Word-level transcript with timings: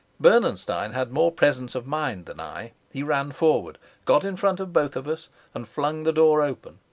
Bernenstein 0.19 0.93
had 0.93 1.11
more 1.13 1.31
presence 1.31 1.75
of 1.75 1.85
mind 1.85 2.25
than 2.25 2.39
I. 2.39 2.73
He 2.91 3.03
ran 3.03 3.29
forward, 3.29 3.77
got 4.03 4.23
in 4.25 4.35
front 4.35 4.59
of 4.59 4.73
both 4.73 4.95
of 4.95 5.07
us, 5.07 5.29
and 5.53 5.67
flung 5.67 6.01
the 6.05 6.11
door 6.11 6.41
open. 6.41 6.79